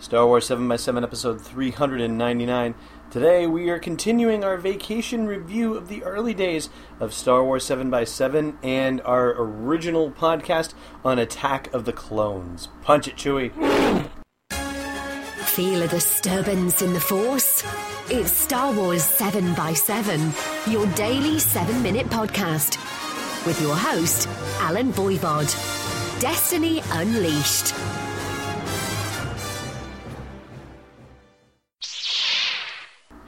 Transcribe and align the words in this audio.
Star 0.00 0.26
Wars 0.26 0.48
7x7 0.48 1.02
episode 1.02 1.40
399. 1.42 2.74
Today 3.10 3.46
we 3.46 3.68
are 3.68 3.78
continuing 3.78 4.42
our 4.42 4.56
vacation 4.56 5.26
review 5.26 5.74
of 5.74 5.88
the 5.88 6.02
early 6.04 6.32
days 6.32 6.70
of 6.98 7.12
Star 7.12 7.44
Wars 7.44 7.64
7x7 7.64 8.56
and 8.62 9.02
our 9.02 9.34
original 9.36 10.10
podcast 10.10 10.72
on 11.04 11.18
Attack 11.18 11.72
of 11.74 11.84
the 11.84 11.92
Clones. 11.92 12.68
Punch 12.80 13.08
it, 13.08 13.16
Chewie. 13.16 13.52
Feel 15.44 15.82
a 15.82 15.88
disturbance 15.88 16.80
in 16.80 16.94
the 16.94 17.00
Force? 17.00 17.62
It's 18.08 18.32
Star 18.32 18.72
Wars 18.72 19.02
7x7, 19.02 20.72
your 20.72 20.86
daily 20.94 21.38
7 21.38 21.82
minute 21.82 22.06
podcast. 22.06 22.78
With 23.44 23.60
your 23.60 23.76
host, 23.76 24.28
Allen 24.60 24.94
Voivod. 24.94 25.50
Destiny 26.20 26.82
Unleashed. 26.92 27.74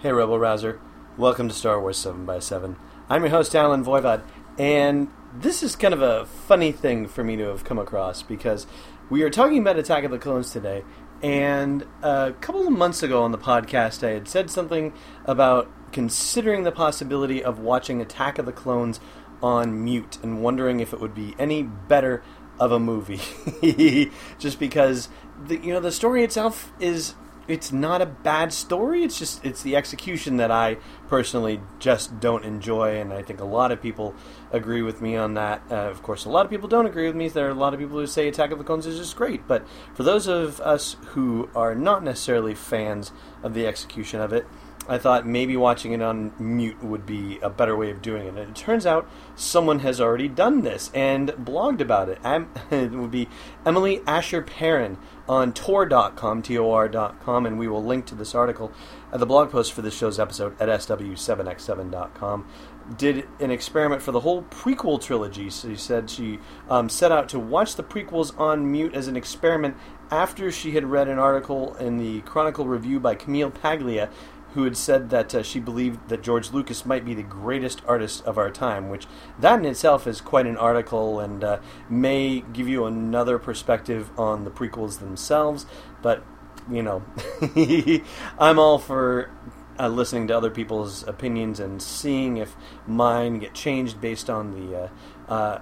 Hey, 0.02 0.10
Rebel 0.10 0.36
Rouser. 0.36 0.80
Welcome 1.16 1.48
to 1.48 1.54
Star 1.54 1.80
Wars 1.80 1.96
7x7. 1.96 2.74
I'm 3.08 3.22
your 3.22 3.30
host, 3.30 3.54
Allen 3.54 3.84
Voivod, 3.84 4.24
and 4.58 5.06
this 5.32 5.62
is 5.62 5.76
kind 5.76 5.94
of 5.94 6.02
a 6.02 6.26
funny 6.26 6.72
thing 6.72 7.06
for 7.06 7.22
me 7.22 7.36
to 7.36 7.44
have 7.44 7.62
come 7.62 7.78
across 7.78 8.20
because 8.20 8.66
we 9.10 9.22
are 9.22 9.30
talking 9.30 9.58
about 9.58 9.78
Attack 9.78 10.02
of 10.02 10.10
the 10.10 10.18
Clones 10.18 10.50
today, 10.50 10.82
and 11.22 11.86
a 12.02 12.34
couple 12.40 12.66
of 12.66 12.72
months 12.72 13.04
ago 13.04 13.22
on 13.22 13.30
the 13.30 13.38
podcast, 13.38 14.04
I 14.04 14.10
had 14.10 14.26
said 14.26 14.50
something 14.50 14.92
about 15.24 15.70
considering 15.92 16.64
the 16.64 16.72
possibility 16.72 17.40
of 17.40 17.60
watching 17.60 18.00
Attack 18.00 18.40
of 18.40 18.46
the 18.46 18.50
Clones 18.50 18.98
on 19.40 19.84
mute 19.84 20.18
and 20.20 20.42
wondering 20.42 20.80
if 20.80 20.92
it 20.92 20.98
would 21.00 21.14
be 21.14 21.36
any 21.38 21.62
better 21.62 22.24
of 22.58 22.72
a 22.72 22.80
movie. 22.80 23.20
Just 24.40 24.58
because 24.58 25.08
the 25.46 25.58
you 25.58 25.72
know 25.72 25.78
the 25.78 25.92
story 25.92 26.24
itself 26.24 26.72
is 26.80 27.14
it's 27.48 27.72
not 27.72 28.00
a 28.00 28.06
bad 28.06 28.52
story. 28.52 29.02
It's 29.02 29.18
just 29.18 29.44
it's 29.44 29.62
the 29.62 29.76
execution 29.76 30.36
that 30.36 30.50
I 30.50 30.76
personally 31.08 31.60
just 31.78 32.20
don't 32.20 32.44
enjoy, 32.44 33.00
and 33.00 33.12
I 33.12 33.22
think 33.22 33.40
a 33.40 33.44
lot 33.44 33.72
of 33.72 33.82
people 33.82 34.14
agree 34.50 34.82
with 34.82 35.00
me 35.00 35.16
on 35.16 35.34
that. 35.34 35.62
Uh, 35.70 35.74
of 35.74 36.02
course, 36.02 36.24
a 36.24 36.30
lot 36.30 36.44
of 36.44 36.50
people 36.50 36.68
don't 36.68 36.86
agree 36.86 37.06
with 37.06 37.16
me. 37.16 37.28
There 37.28 37.46
are 37.46 37.50
a 37.50 37.54
lot 37.54 37.74
of 37.74 37.80
people 37.80 37.98
who 37.98 38.06
say 38.06 38.28
Attack 38.28 38.52
of 38.52 38.58
the 38.58 38.64
Clones 38.64 38.86
is 38.86 38.98
just 38.98 39.16
great, 39.16 39.46
but 39.46 39.66
for 39.94 40.02
those 40.02 40.26
of 40.26 40.60
us 40.60 40.96
who 41.08 41.48
are 41.54 41.74
not 41.74 42.04
necessarily 42.04 42.54
fans 42.54 43.12
of 43.42 43.54
the 43.54 43.66
execution 43.66 44.20
of 44.20 44.32
it, 44.32 44.46
I 44.88 44.98
thought 44.98 45.26
maybe 45.26 45.56
watching 45.56 45.92
it 45.92 46.02
on 46.02 46.32
mute 46.38 46.82
would 46.82 47.06
be 47.06 47.38
a 47.40 47.48
better 47.48 47.76
way 47.76 47.90
of 47.90 48.02
doing 48.02 48.26
it. 48.26 48.28
And 48.30 48.38
it 48.38 48.54
turns 48.54 48.84
out 48.84 49.08
someone 49.36 49.80
has 49.80 50.00
already 50.00 50.28
done 50.28 50.62
this 50.62 50.90
and 50.92 51.28
blogged 51.30 51.80
about 51.80 52.08
it. 52.08 52.18
it 52.70 52.90
would 52.90 53.10
be 53.10 53.28
Emily 53.64 54.00
Asher 54.06 54.42
Perrin 54.42 54.98
on 55.28 55.52
tor.com, 55.52 56.42
T-O-R.com, 56.42 57.46
and 57.46 57.58
we 57.58 57.68
will 57.68 57.84
link 57.84 58.06
to 58.06 58.14
this 58.14 58.34
article 58.34 58.72
at 59.12 59.20
the 59.20 59.26
blog 59.26 59.50
post 59.50 59.72
for 59.72 59.82
this 59.82 59.96
show's 59.96 60.18
episode 60.18 60.60
at 60.60 60.68
sw7x7.com. 60.68 62.48
Did 62.98 63.28
an 63.38 63.52
experiment 63.52 64.02
for 64.02 64.10
the 64.10 64.20
whole 64.20 64.42
prequel 64.42 65.00
trilogy. 65.00 65.48
So 65.50 65.68
she 65.68 65.76
said 65.76 66.10
she 66.10 66.40
um, 66.68 66.88
set 66.88 67.12
out 67.12 67.28
to 67.28 67.38
watch 67.38 67.76
the 67.76 67.84
prequels 67.84 68.36
on 68.38 68.70
mute 68.70 68.94
as 68.94 69.06
an 69.06 69.16
experiment 69.16 69.76
after 70.10 70.50
she 70.50 70.72
had 70.72 70.84
read 70.84 71.08
an 71.08 71.18
article 71.18 71.74
in 71.76 71.96
the 71.96 72.20
Chronicle 72.22 72.66
Review 72.66 72.98
by 72.98 73.14
Camille 73.14 73.50
Paglia 73.50 74.10
who 74.54 74.64
had 74.64 74.76
said 74.76 75.10
that 75.10 75.34
uh, 75.34 75.42
she 75.42 75.58
believed 75.58 76.08
that 76.08 76.22
George 76.22 76.52
Lucas 76.52 76.84
might 76.84 77.04
be 77.04 77.14
the 77.14 77.22
greatest 77.22 77.82
artist 77.86 78.24
of 78.24 78.36
our 78.38 78.50
time, 78.50 78.88
which 78.88 79.06
that 79.38 79.58
in 79.58 79.64
itself 79.64 80.06
is 80.06 80.20
quite 80.20 80.46
an 80.46 80.56
article 80.56 81.20
and 81.20 81.42
uh, 81.42 81.58
may 81.88 82.40
give 82.52 82.68
you 82.68 82.84
another 82.84 83.38
perspective 83.38 84.10
on 84.18 84.44
the 84.44 84.50
prequels 84.50 84.98
themselves. 84.98 85.66
But 86.02 86.22
you 86.70 86.82
know, 86.82 87.02
I'm 88.38 88.58
all 88.58 88.78
for 88.78 89.30
uh, 89.78 89.88
listening 89.88 90.28
to 90.28 90.36
other 90.36 90.50
people's 90.50 91.06
opinions 91.08 91.58
and 91.58 91.82
seeing 91.82 92.36
if 92.36 92.54
mine 92.86 93.38
get 93.38 93.54
changed 93.54 94.00
based 94.00 94.28
on 94.28 94.52
the 94.52 94.76
uh, 94.76 94.88
uh, 95.32 95.58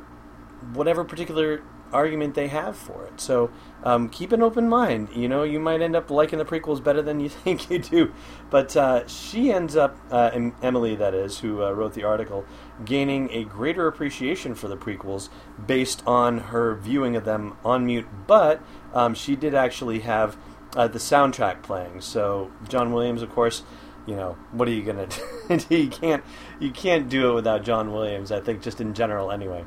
whatever 0.73 1.05
particular 1.05 1.63
argument 1.93 2.35
they 2.35 2.49
have 2.49 2.77
for 2.77 3.05
it. 3.07 3.21
So 3.21 3.51
um, 3.83 4.09
keep 4.09 4.33
an 4.33 4.43
open 4.43 4.69
mind. 4.69 5.09
You 5.15 5.29
know, 5.29 5.43
you 5.43 5.59
might 5.61 5.81
end 5.81 5.97
up 5.97 6.11
liking 6.11 6.39
the 6.39 6.45
prequels 6.45 6.83
better 6.83 7.03
than 7.03 7.21
you 7.21 7.29
think 7.29 7.71
you 7.71 7.79
do. 7.79 8.13
But 8.51 8.77
uh, 8.77 9.07
she 9.07 9.53
ends 9.53 9.77
up, 9.77 9.97
uh, 10.11 10.31
Emily, 10.63 10.97
that 10.97 11.15
is, 11.15 11.39
who 11.41 11.63
uh, 11.63 11.73
wrote 11.73 11.95
the 11.95 12.05
article, 12.05 12.45
gaining 12.85 13.31
a 13.31 13.45
greater 13.45 13.87
appreciation 13.87 14.55
for 14.55 14.69
the 14.69 14.77
prequels 14.77 15.29
based 15.67 16.03
on 16.07 16.39
her 16.39 16.75
viewing 16.75 17.17
of 17.17 17.25
them 17.25 17.57
on 17.65 17.87
mute. 17.87 18.07
But 18.27 18.63
um, 18.95 19.15
she 19.15 19.37
did 19.37 19.55
actually 19.55 20.01
have 20.01 20.37
uh, 20.77 20.89
the 20.89 20.99
soundtrack 20.99 21.63
playing. 21.63 22.01
So 22.01 22.51
John 22.69 22.93
Williams, 22.93 23.23
of 23.23 23.31
course. 23.31 23.63
You 24.07 24.17
know 24.17 24.39
what 24.53 24.67
are 24.67 24.73
you 24.73 24.83
gonna 24.83 25.07
do? 25.49 25.77
you 25.77 25.89
can't 25.89 26.25
you 26.59 26.71
can't 26.71 27.09
do 27.09 27.31
it 27.31 27.35
without 27.35 27.63
John 27.63 27.93
Williams. 27.93 28.33
I 28.33 28.41
think 28.41 28.63
just 28.63 28.81
in 28.81 28.95
general 28.95 29.31
anyway. 29.31 29.65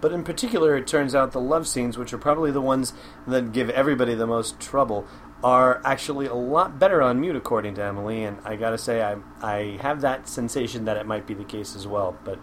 But 0.00 0.12
in 0.12 0.24
particular, 0.24 0.76
it 0.76 0.86
turns 0.86 1.14
out 1.14 1.32
the 1.32 1.40
love 1.40 1.66
scenes, 1.66 1.98
which 1.98 2.12
are 2.12 2.18
probably 2.18 2.50
the 2.50 2.60
ones 2.60 2.92
that 3.26 3.52
give 3.52 3.70
everybody 3.70 4.14
the 4.14 4.26
most 4.26 4.58
trouble, 4.60 5.06
are 5.42 5.80
actually 5.84 6.26
a 6.26 6.34
lot 6.34 6.78
better 6.78 7.00
on 7.00 7.20
mute, 7.20 7.36
according 7.36 7.74
to 7.74 7.82
Emily. 7.82 8.24
And 8.24 8.38
I 8.44 8.56
gotta 8.56 8.78
say, 8.78 9.02
I 9.02 9.16
I 9.42 9.78
have 9.80 10.00
that 10.02 10.28
sensation 10.28 10.84
that 10.84 10.96
it 10.96 11.06
might 11.06 11.26
be 11.26 11.34
the 11.34 11.44
case 11.44 11.74
as 11.76 11.86
well. 11.86 12.18
But 12.24 12.38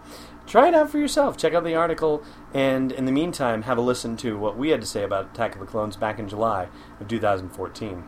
try 0.46 0.68
it 0.68 0.74
out 0.74 0.90
for 0.90 0.98
yourself. 0.98 1.36
Check 1.36 1.54
out 1.54 1.64
the 1.64 1.74
article, 1.74 2.22
and 2.52 2.92
in 2.92 3.04
the 3.04 3.12
meantime, 3.12 3.62
have 3.62 3.78
a 3.78 3.82
listen 3.82 4.16
to 4.18 4.38
what 4.38 4.56
we 4.56 4.70
had 4.70 4.80
to 4.80 4.86
say 4.86 5.04
about 5.04 5.30
Attack 5.32 5.54
of 5.54 5.60
the 5.60 5.66
Clones 5.66 5.96
back 5.96 6.18
in 6.18 6.28
July 6.28 6.68
of 7.00 7.08
2014. 7.08 8.04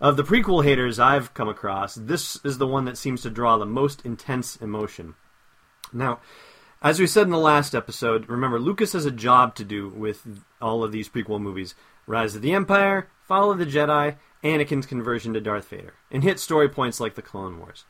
Of 0.00 0.16
the 0.16 0.24
prequel 0.24 0.64
haters 0.64 0.98
I've 0.98 1.32
come 1.34 1.48
across, 1.48 1.94
this 1.94 2.38
is 2.44 2.58
the 2.58 2.66
one 2.66 2.84
that 2.84 2.98
seems 2.98 3.22
to 3.22 3.30
draw 3.30 3.56
the 3.56 3.64
most 3.64 4.04
intense 4.04 4.56
emotion. 4.56 5.14
Now, 5.92 6.20
as 6.84 7.00
we 7.00 7.06
said 7.06 7.22
in 7.22 7.30
the 7.30 7.38
last 7.38 7.74
episode, 7.74 8.28
remember, 8.28 8.60
Lucas 8.60 8.92
has 8.92 9.06
a 9.06 9.10
job 9.10 9.54
to 9.54 9.64
do 9.64 9.88
with 9.88 10.44
all 10.60 10.84
of 10.84 10.92
these 10.92 11.08
prequel 11.08 11.40
movies 11.40 11.74
Rise 12.06 12.36
of 12.36 12.42
the 12.42 12.52
Empire, 12.52 13.08
Fall 13.22 13.50
of 13.50 13.56
the 13.56 13.64
Jedi, 13.64 14.16
Anakin's 14.42 14.84
conversion 14.84 15.32
to 15.32 15.40
Darth 15.40 15.66
Vader, 15.68 15.94
and 16.10 16.22
hit 16.22 16.38
story 16.38 16.68
points 16.68 17.00
like 17.00 17.14
the 17.14 17.22
Clone 17.22 17.58
Wars. 17.58 17.86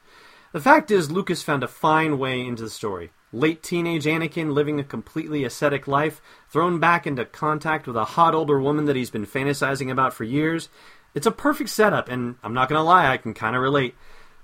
The 0.53 0.61
fact 0.61 0.93
is, 0.93 1.11
Lucas 1.11 1.43
found 1.43 1.65
a 1.65 1.69
fine 1.69 2.21
way 2.21 2.41
into 2.41 2.63
the 2.63 2.71
story. 2.71 3.11
Late 3.33 3.65
teenage 3.65 4.05
Anakin 4.05 4.53
living 4.53 4.79
a 4.79 4.85
completely 4.85 5.43
ascetic 5.43 5.89
life, 5.89 6.23
thrown 6.49 6.79
back 6.79 7.05
into 7.05 7.25
contact 7.25 7.89
with 7.89 7.97
a 7.97 8.05
hot 8.05 8.33
older 8.33 8.61
woman 8.61 8.85
that 8.85 8.95
he's 8.95 9.11
been 9.11 9.27
fantasizing 9.27 9.91
about 9.91 10.15
for 10.15 10.23
years. 10.23 10.69
It's 11.13 11.27
a 11.27 11.33
perfect 11.33 11.71
setup, 11.71 12.09
and 12.09 12.37
I'm 12.45 12.55
not 12.55 12.69
gonna 12.69 12.85
lie, 12.85 13.11
I 13.11 13.17
can 13.17 13.35
kind 13.35 13.57
of 13.57 13.63
relate. 13.63 13.97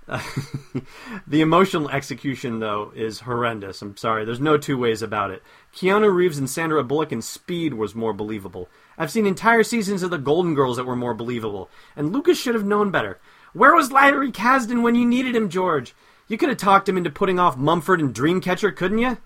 the 1.26 1.40
emotional 1.40 1.88
execution, 1.90 2.58
though, 2.58 2.92
is 2.94 3.20
horrendous. 3.20 3.80
I'm 3.82 3.96
sorry, 3.96 4.24
there's 4.24 4.40
no 4.40 4.56
two 4.58 4.76
ways 4.76 5.02
about 5.02 5.30
it. 5.30 5.42
Keanu 5.74 6.12
Reeves 6.12 6.38
and 6.38 6.50
Sandra 6.50 6.82
Bullock 6.82 7.12
in 7.12 7.22
Speed 7.22 7.74
was 7.74 7.94
more 7.94 8.12
believable. 8.12 8.68
I've 8.98 9.10
seen 9.10 9.26
entire 9.26 9.62
seasons 9.62 10.02
of 10.02 10.10
The 10.10 10.18
Golden 10.18 10.54
Girls 10.54 10.76
that 10.76 10.86
were 10.86 10.96
more 10.96 11.14
believable. 11.14 11.70
And 11.94 12.12
Lucas 12.12 12.38
should 12.38 12.54
have 12.54 12.66
known 12.66 12.90
better. 12.90 13.20
Where 13.52 13.74
was 13.74 13.92
Larry 13.92 14.32
Kasdan 14.32 14.82
when 14.82 14.94
you 14.94 15.06
needed 15.06 15.34
him, 15.34 15.48
George? 15.48 15.94
You 16.28 16.36
could 16.36 16.48
have 16.48 16.58
talked 16.58 16.88
him 16.88 16.96
into 16.96 17.10
putting 17.10 17.38
off 17.38 17.56
Mumford 17.56 18.00
and 18.00 18.14
Dreamcatcher, 18.14 18.74
couldn't 18.76 18.98
you? 18.98 19.18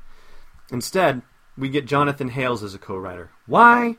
Instead, 0.71 1.23
we 1.57 1.69
get 1.69 1.87
Jonathan 1.87 2.29
Hales 2.29 2.63
as 2.63 2.75
a 2.75 2.79
co 2.79 2.97
writer. 2.97 3.31
Why? 3.47 3.97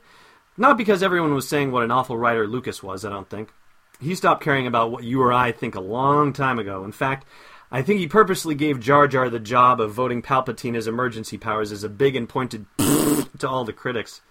Not 0.58 0.78
because 0.78 1.03
everyone 1.03 1.34
was 1.34 1.47
saying 1.47 1.72
what 1.72 1.84
an 1.84 1.91
awful 1.91 2.18
writer 2.18 2.47
Lucas 2.47 2.81
was, 2.81 3.06
I 3.06 3.09
don't 3.09 3.30
think. 3.30 3.53
He 4.00 4.16
stopped 4.16 4.44
caring 4.44 4.67
about 4.67 4.91
what 4.91 5.03
you 5.03 5.22
or 5.22 5.31
I 5.31 5.51
think 5.51 5.75
a 5.75 5.81
long 5.81 6.33
time 6.33 6.59
ago. 6.59 6.83
In 6.83 6.91
fact, 6.91 7.25
I 7.72 7.81
think 7.81 8.00
he 8.00 8.07
purposely 8.07 8.56
gave 8.56 8.79
Jar 8.79 9.07
Jar 9.07 9.29
the 9.29 9.39
job 9.39 9.81
of 9.81 9.94
voting 9.94 10.22
Palpatine 10.22 10.75
as 10.75 10.88
emergency 10.88 11.38
powers 11.38 11.72
as 11.72 11.83
a 11.83 11.89
big 11.89 12.16
and 12.16 12.29
pointed 12.29 12.66
to 12.78 13.50
all 13.50 13.66
the 13.66 13.73
critics. 13.73 14.22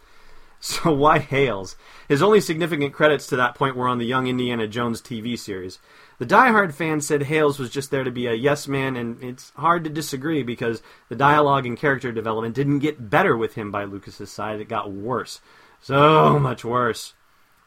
So 0.60 0.94
why 0.94 1.18
Hales? 1.18 1.76
His 2.08 2.22
only 2.22 2.40
significant 2.40 2.94
credits 2.94 3.26
to 3.26 3.36
that 3.36 3.54
point 3.54 3.76
were 3.76 3.86
on 3.86 3.98
the 3.98 4.06
Young 4.06 4.28
Indiana 4.28 4.66
Jones 4.66 5.02
TV 5.02 5.38
series. 5.38 5.78
The 6.18 6.24
die-hard 6.24 6.74
fans 6.74 7.06
said 7.06 7.24
Hales 7.24 7.58
was 7.58 7.68
just 7.68 7.90
there 7.90 8.02
to 8.02 8.10
be 8.10 8.26
a 8.26 8.32
yes 8.32 8.66
man, 8.66 8.96
and 8.96 9.22
it's 9.22 9.52
hard 9.56 9.84
to 9.84 9.90
disagree 9.90 10.42
because 10.42 10.80
the 11.10 11.16
dialogue 11.16 11.66
and 11.66 11.76
character 11.76 12.12
development 12.12 12.54
didn't 12.54 12.78
get 12.78 13.10
better 13.10 13.36
with 13.36 13.56
him 13.56 13.70
by 13.70 13.84
Lucas's 13.84 14.32
side. 14.32 14.58
It 14.58 14.70
got 14.70 14.90
worse. 14.90 15.42
So 15.82 16.38
much 16.38 16.64
worse. 16.64 17.12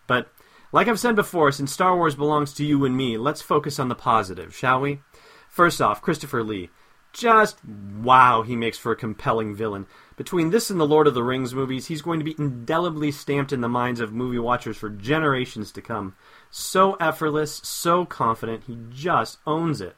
But 0.07 0.31
like 0.77 0.87
I've 0.87 0.99
said 0.99 1.15
before, 1.15 1.51
since 1.51 1.73
Star 1.73 1.95
Wars 1.95 2.13
belongs 2.13 2.53
to 2.53 2.63
you 2.63 2.85
and 2.85 2.95
me, 2.95 3.17
let's 3.17 3.41
focus 3.41 3.79
on 3.79 3.87
the 3.87 3.95
positive, 3.95 4.55
shall 4.55 4.79
we? 4.79 5.01
First 5.49 5.81
off, 5.81 6.03
Christopher 6.03 6.43
Lee. 6.43 6.69
Just 7.11 7.57
wow, 7.65 8.43
he 8.43 8.55
makes 8.55 8.77
for 8.77 8.91
a 8.91 8.95
compelling 8.95 9.55
villain. 9.55 9.87
Between 10.17 10.51
this 10.51 10.69
and 10.69 10.79
the 10.79 10.85
Lord 10.85 11.07
of 11.07 11.15
the 11.15 11.23
Rings 11.23 11.55
movies, 11.55 11.87
he's 11.87 12.03
going 12.03 12.19
to 12.19 12.23
be 12.23 12.35
indelibly 12.37 13.11
stamped 13.11 13.51
in 13.51 13.61
the 13.61 13.67
minds 13.67 13.99
of 13.99 14.13
movie 14.13 14.37
watchers 14.37 14.77
for 14.77 14.91
generations 14.91 15.71
to 15.71 15.81
come. 15.81 16.15
So 16.51 16.93
effortless, 16.99 17.55
so 17.63 18.05
confident, 18.05 18.65
he 18.65 18.77
just 18.91 19.39
owns 19.47 19.81
it. 19.81 19.95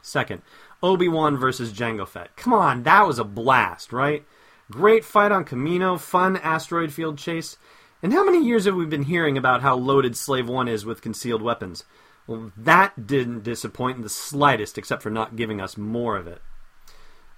Second, 0.00 0.40
Obi-Wan 0.82 1.36
versus 1.36 1.74
Jango 1.74 2.08
Fett. 2.08 2.34
Come 2.36 2.54
on, 2.54 2.84
that 2.84 3.06
was 3.06 3.18
a 3.18 3.24
blast, 3.24 3.92
right? 3.92 4.24
Great 4.70 5.04
fight 5.04 5.30
on 5.30 5.44
Kamino, 5.44 6.00
fun 6.00 6.38
asteroid 6.38 6.90
field 6.90 7.18
chase. 7.18 7.58
And 8.02 8.12
how 8.12 8.24
many 8.24 8.44
years 8.44 8.64
have 8.64 8.74
we 8.74 8.86
been 8.86 9.02
hearing 9.02 9.36
about 9.36 9.62
how 9.62 9.76
loaded 9.76 10.16
Slave 10.16 10.48
One 10.48 10.68
is 10.68 10.84
with 10.84 11.02
concealed 11.02 11.42
weapons? 11.42 11.84
Well, 12.26 12.52
that 12.56 13.06
didn't 13.06 13.42
disappoint 13.42 13.96
in 13.96 14.02
the 14.02 14.08
slightest, 14.08 14.78
except 14.78 15.02
for 15.02 15.10
not 15.10 15.36
giving 15.36 15.60
us 15.60 15.76
more 15.76 16.16
of 16.16 16.26
it. 16.26 16.40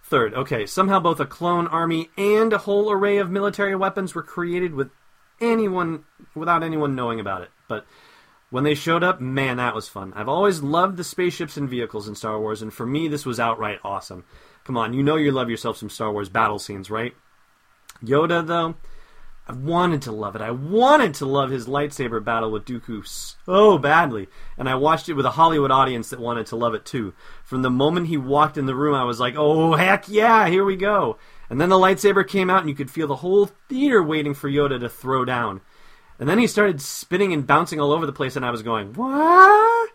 Third, 0.04 0.34
okay, 0.34 0.66
somehow 0.66 1.00
both 1.00 1.20
a 1.20 1.26
clone 1.26 1.66
army 1.66 2.10
and 2.18 2.52
a 2.52 2.58
whole 2.58 2.92
array 2.92 3.16
of 3.16 3.30
military 3.30 3.74
weapons 3.74 4.14
were 4.14 4.22
created 4.22 4.74
with 4.74 4.90
anyone 5.40 6.04
without 6.34 6.62
anyone 6.62 6.94
knowing 6.94 7.18
about 7.18 7.42
it. 7.42 7.50
But 7.68 7.86
when 8.50 8.64
they 8.64 8.74
showed 8.74 9.02
up, 9.02 9.20
man, 9.20 9.56
that 9.56 9.74
was 9.74 9.88
fun. 9.88 10.12
I've 10.14 10.28
always 10.28 10.62
loved 10.62 10.98
the 10.98 11.04
spaceships 11.04 11.56
and 11.56 11.70
vehicles 11.70 12.06
in 12.06 12.14
Star 12.14 12.38
Wars, 12.38 12.60
and 12.60 12.72
for 12.72 12.84
me, 12.84 13.08
this 13.08 13.24
was 13.24 13.40
outright 13.40 13.80
awesome. 13.82 14.24
Come 14.64 14.76
on, 14.76 14.92
you 14.92 15.02
know 15.02 15.16
you 15.16 15.32
love 15.32 15.48
yourself 15.48 15.78
some 15.78 15.88
Star 15.88 16.12
Wars 16.12 16.28
battle 16.28 16.58
scenes, 16.58 16.90
right? 16.90 17.14
Yoda, 18.04 18.46
though, 18.46 18.74
I 19.48 19.52
wanted 19.54 20.02
to 20.02 20.12
love 20.12 20.36
it. 20.36 20.40
I 20.40 20.52
wanted 20.52 21.14
to 21.14 21.26
love 21.26 21.50
his 21.50 21.66
lightsaber 21.66 22.22
battle 22.22 22.52
with 22.52 22.64
Dooku 22.64 23.04
so 23.04 23.76
badly, 23.76 24.28
and 24.56 24.68
I 24.68 24.76
watched 24.76 25.08
it 25.08 25.14
with 25.14 25.26
a 25.26 25.32
Hollywood 25.32 25.72
audience 25.72 26.10
that 26.10 26.20
wanted 26.20 26.46
to 26.46 26.56
love 26.56 26.74
it 26.74 26.84
too. 26.84 27.12
From 27.42 27.62
the 27.62 27.70
moment 27.70 28.06
he 28.06 28.16
walked 28.16 28.56
in 28.56 28.66
the 28.66 28.74
room, 28.74 28.94
I 28.94 29.02
was 29.02 29.18
like, 29.18 29.34
"Oh 29.36 29.74
heck 29.74 30.08
yeah, 30.08 30.46
here 30.46 30.64
we 30.64 30.76
go!" 30.76 31.18
And 31.50 31.60
then 31.60 31.70
the 31.70 31.76
lightsaber 31.76 32.26
came 32.26 32.50
out, 32.50 32.60
and 32.60 32.68
you 32.68 32.76
could 32.76 32.90
feel 32.90 33.08
the 33.08 33.16
whole 33.16 33.50
theater 33.68 34.00
waiting 34.00 34.32
for 34.32 34.48
Yoda 34.48 34.78
to 34.78 34.88
throw 34.88 35.24
down. 35.24 35.60
And 36.20 36.28
then 36.28 36.38
he 36.38 36.46
started 36.46 36.80
spinning 36.80 37.32
and 37.32 37.46
bouncing 37.46 37.80
all 37.80 37.92
over 37.92 38.06
the 38.06 38.12
place, 38.12 38.36
and 38.36 38.46
I 38.46 38.52
was 38.52 38.62
going, 38.62 38.92
"What?" 38.94 39.90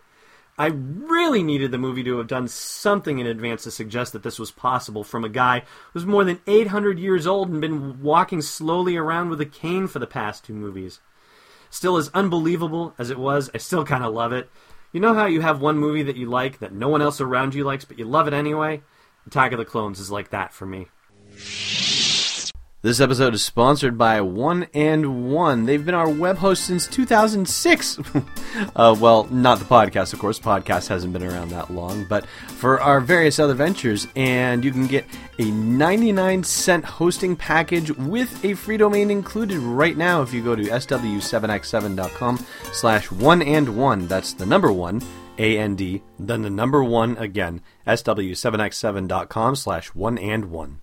I 0.58 0.66
really 0.66 1.44
needed 1.44 1.70
the 1.70 1.78
movie 1.78 2.02
to 2.02 2.18
have 2.18 2.26
done 2.26 2.48
something 2.48 3.20
in 3.20 3.26
advance 3.28 3.62
to 3.62 3.70
suggest 3.70 4.12
that 4.12 4.24
this 4.24 4.40
was 4.40 4.50
possible 4.50 5.04
from 5.04 5.24
a 5.24 5.28
guy 5.28 5.62
who's 5.92 6.04
more 6.04 6.24
than 6.24 6.40
800 6.48 6.98
years 6.98 7.28
old 7.28 7.48
and 7.48 7.60
been 7.60 8.02
walking 8.02 8.42
slowly 8.42 8.96
around 8.96 9.30
with 9.30 9.40
a 9.40 9.46
cane 9.46 9.86
for 9.86 10.00
the 10.00 10.06
past 10.06 10.44
two 10.44 10.54
movies. 10.54 10.98
Still, 11.70 11.96
as 11.96 12.10
unbelievable 12.12 12.94
as 12.98 13.10
it 13.10 13.18
was, 13.18 13.50
I 13.54 13.58
still 13.58 13.84
kind 13.84 14.02
of 14.02 14.12
love 14.12 14.32
it. 14.32 14.50
You 14.90 15.00
know 15.00 15.14
how 15.14 15.26
you 15.26 15.42
have 15.42 15.60
one 15.60 15.78
movie 15.78 16.02
that 16.02 16.16
you 16.16 16.26
like 16.26 16.58
that 16.58 16.72
no 16.72 16.88
one 16.88 17.02
else 17.02 17.20
around 17.20 17.54
you 17.54 17.62
likes, 17.62 17.84
but 17.84 17.98
you 17.98 18.06
love 18.06 18.26
it 18.26 18.34
anyway? 18.34 18.82
Attack 19.26 19.52
of 19.52 19.58
the 19.58 19.64
Clones 19.64 20.00
is 20.00 20.10
like 20.10 20.30
that 20.30 20.52
for 20.52 20.66
me. 20.66 20.88
This 22.80 23.00
episode 23.00 23.34
is 23.34 23.44
sponsored 23.44 23.98
by 23.98 24.20
One 24.20 24.68
and 24.72 25.32
One. 25.32 25.66
They've 25.66 25.84
been 25.84 25.96
our 25.96 26.08
web 26.08 26.36
host 26.36 26.62
since 26.62 26.86
2006. 26.86 27.98
uh, 28.76 28.96
well, 29.00 29.24
not 29.32 29.58
the 29.58 29.64
podcast, 29.64 30.12
of 30.12 30.20
course. 30.20 30.38
Podcast 30.38 30.86
hasn't 30.86 31.12
been 31.12 31.24
around 31.24 31.48
that 31.48 31.72
long, 31.72 32.06
but 32.08 32.24
for 32.26 32.80
our 32.80 33.00
various 33.00 33.40
other 33.40 33.54
ventures. 33.54 34.06
And 34.14 34.64
you 34.64 34.70
can 34.70 34.86
get 34.86 35.06
a 35.40 35.50
99 35.50 36.44
cent 36.44 36.84
hosting 36.84 37.34
package 37.34 37.90
with 37.90 38.44
a 38.44 38.54
free 38.54 38.76
domain 38.76 39.10
included 39.10 39.58
right 39.58 39.96
now 39.96 40.22
if 40.22 40.32
you 40.32 40.40
go 40.40 40.54
to 40.54 40.62
sw7x7.com 40.62 42.46
slash 42.70 43.10
one 43.10 43.42
and 43.42 43.76
one. 43.76 44.06
That's 44.06 44.34
the 44.34 44.46
number 44.46 44.70
one. 44.70 45.02
A-N-D, 45.36 46.00
then 46.20 46.42
the 46.42 46.50
number 46.50 46.84
one 46.84 47.16
again, 47.16 47.60
sw7x7.com 47.88 49.56
slash 49.56 49.88
one 49.88 50.16
and 50.16 50.52
one. 50.52 50.80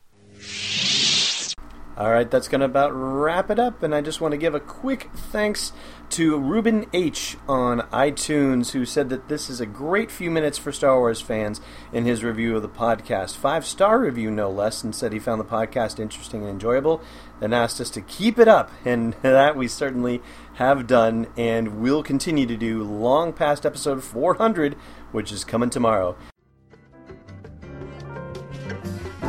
All 1.98 2.12
right, 2.12 2.30
that's 2.30 2.50
going 2.50 2.60
to 2.60 2.66
about 2.66 2.90
wrap 2.90 3.50
it 3.50 3.58
up. 3.58 3.82
And 3.82 3.96
I 3.96 4.02
just 4.02 4.20
want 4.20 4.34
to 4.34 4.38
give 4.38 4.54
a 4.54 4.60
quick 4.60 5.10
thanks 5.16 5.72
to 6.10 6.38
Ruben 6.38 6.88
H. 6.92 7.38
on 7.48 7.82
iTunes, 7.94 8.72
who 8.72 8.86
said 8.86 9.08
that 9.10 9.30
this 9.30 9.50
is 9.50 9.62
a 9.62 9.66
great 9.66 10.12
few 10.12 10.30
minutes 10.30 10.58
for 10.58 10.74
Star 10.74 11.00
Wars 11.00 11.22
fans 11.22 11.62
in 11.94 12.04
his 12.04 12.22
review 12.22 12.58
of 12.58 12.64
the 12.64 12.68
podcast. 12.70 13.38
Five 13.38 13.66
star 13.66 13.98
review, 13.98 14.30
no 14.30 14.52
less, 14.52 14.84
and 14.84 14.94
said 14.94 15.14
he 15.14 15.20
found 15.20 15.40
the 15.40 15.46
podcast 15.46 15.98
interesting 15.98 16.42
and 16.42 16.50
enjoyable 16.50 17.02
and 17.40 17.54
asked 17.54 17.80
us 17.80 17.90
to 17.92 18.02
keep 18.02 18.40
it 18.40 18.50
up. 18.50 18.72
And 18.84 19.14
that 19.22 19.56
we 19.56 19.70
certainly 19.70 20.22
have 20.56 20.88
done 20.88 21.28
and 21.38 21.80
will 21.80 22.04
continue 22.04 22.46
to 22.46 22.58
do 22.58 22.84
long 22.84 23.32
past 23.32 23.66
episode 23.66 24.04
400, 24.04 24.76
which 25.14 25.32
is 25.32 25.46
coming 25.46 25.70
tomorrow. 25.70 26.18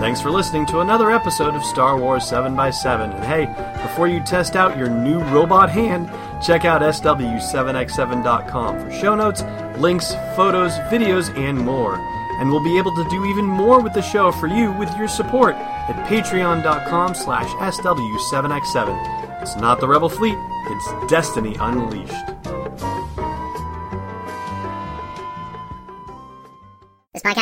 Thanks 0.06 0.20
for 0.20 0.30
listening 0.30 0.66
to 0.66 0.78
another 0.78 1.10
episode 1.10 1.56
of 1.56 1.64
Star 1.64 1.98
Wars 1.98 2.22
7x7. 2.22 3.12
And 3.12 3.24
hey, 3.24 3.46
before 3.82 4.06
you 4.06 4.20
test 4.20 4.54
out 4.54 4.78
your 4.78 4.88
new 4.88 5.18
robot 5.34 5.68
hand, 5.68 6.08
check 6.40 6.64
out 6.64 6.80
SW7x7.com 6.80 8.78
for 8.78 8.90
show 8.92 9.16
notes, 9.16 9.42
links, 9.78 10.14
photos, 10.36 10.74
videos, 10.92 11.36
and 11.36 11.58
more. 11.58 11.96
And 12.38 12.50
we'll 12.50 12.62
be 12.62 12.78
able 12.78 12.94
to 12.94 13.02
do 13.10 13.24
even 13.24 13.46
more 13.46 13.82
with 13.82 13.94
the 13.94 14.00
show 14.00 14.30
for 14.30 14.46
you 14.46 14.70
with 14.74 14.96
your 14.96 15.08
support 15.08 15.56
at 15.56 15.96
patreon.com 16.08 17.16
slash 17.16 17.48
SW7x7. 17.74 19.42
It's 19.42 19.56
not 19.56 19.80
the 19.80 19.88
Rebel 19.88 20.08
Fleet, 20.08 20.38
it's 20.68 21.10
Destiny 21.10 21.56
Unleashed. 21.58 22.35